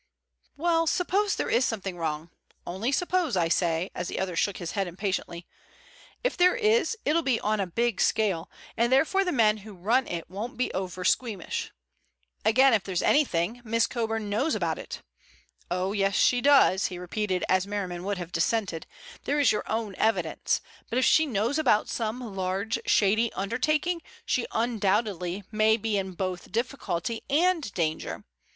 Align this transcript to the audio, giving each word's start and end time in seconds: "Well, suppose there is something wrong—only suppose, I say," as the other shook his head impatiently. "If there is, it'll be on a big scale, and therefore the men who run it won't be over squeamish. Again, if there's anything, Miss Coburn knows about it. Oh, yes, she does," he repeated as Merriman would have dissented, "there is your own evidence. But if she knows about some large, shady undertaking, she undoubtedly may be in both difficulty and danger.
"Well, 0.57 0.87
suppose 0.87 1.35
there 1.35 1.47
is 1.51 1.63
something 1.63 1.95
wrong—only 1.95 2.91
suppose, 2.91 3.37
I 3.37 3.49
say," 3.49 3.91
as 3.93 4.07
the 4.07 4.17
other 4.19 4.35
shook 4.35 4.57
his 4.57 4.71
head 4.71 4.87
impatiently. 4.87 5.45
"If 6.23 6.35
there 6.35 6.55
is, 6.55 6.97
it'll 7.05 7.21
be 7.21 7.39
on 7.41 7.59
a 7.59 7.67
big 7.67 8.01
scale, 8.01 8.49
and 8.75 8.91
therefore 8.91 9.23
the 9.23 9.31
men 9.31 9.57
who 9.57 9.75
run 9.75 10.07
it 10.07 10.27
won't 10.27 10.57
be 10.57 10.73
over 10.73 11.05
squeamish. 11.05 11.69
Again, 12.43 12.73
if 12.73 12.83
there's 12.83 13.03
anything, 13.03 13.61
Miss 13.63 13.85
Coburn 13.85 14.27
knows 14.27 14.55
about 14.55 14.79
it. 14.79 15.03
Oh, 15.69 15.93
yes, 15.93 16.15
she 16.15 16.41
does," 16.41 16.87
he 16.87 16.97
repeated 16.97 17.45
as 17.47 17.67
Merriman 17.67 18.03
would 18.03 18.17
have 18.17 18.31
dissented, 18.31 18.87
"there 19.25 19.39
is 19.39 19.51
your 19.51 19.69
own 19.71 19.93
evidence. 19.97 20.61
But 20.89 20.97
if 20.97 21.05
she 21.05 21.27
knows 21.27 21.59
about 21.59 21.89
some 21.89 22.35
large, 22.35 22.79
shady 22.87 23.31
undertaking, 23.33 24.01
she 24.25 24.47
undoubtedly 24.51 25.43
may 25.51 25.77
be 25.77 25.95
in 25.95 26.13
both 26.13 26.51
difficulty 26.51 27.21
and 27.29 27.71
danger. 27.75 28.23